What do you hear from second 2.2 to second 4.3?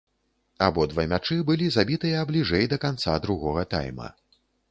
бліжэй да канца другога тайма.